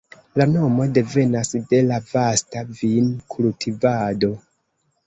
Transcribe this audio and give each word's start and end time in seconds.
La 0.39 0.45
nomo 0.53 0.87
devenas 0.97 1.53
de 1.75 1.83
la 1.91 2.01
vasta 2.15 2.65
vin-kultivado. 2.81 4.35